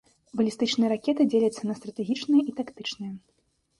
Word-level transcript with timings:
Балістычныя 0.39 0.89
ракеты 0.93 1.21
дзеляцца 1.33 1.63
на 1.73 1.77
стратэгічныя 1.81 2.41
і 2.53 2.59
тактычныя. 2.61 3.13